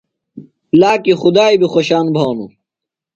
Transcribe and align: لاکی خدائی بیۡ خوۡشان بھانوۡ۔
لاکی 0.79 1.13
خدائی 1.21 1.59
بیۡ 1.59 1.69
خوۡشان 1.73 2.05
بھانوۡ۔ 2.15 2.51